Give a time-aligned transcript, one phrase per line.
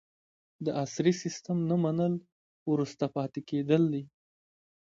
[0.65, 2.13] د عصري سیستم نه منل
[2.71, 4.03] وروسته پاتې کیدل دي.